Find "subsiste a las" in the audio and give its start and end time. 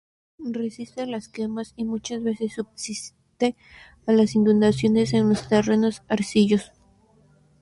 2.55-4.33